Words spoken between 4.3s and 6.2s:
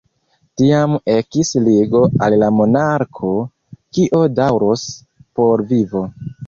daŭros por vivo.